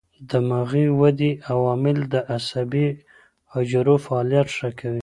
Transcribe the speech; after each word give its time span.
دماغي 0.31 0.85
ودې 0.99 1.31
عوامل 1.49 1.97
د 2.13 2.15
عصبي 2.35 2.87
حجرو 3.51 3.95
فعالیت 4.05 4.47
ښه 4.57 4.69
کوي. 4.79 4.99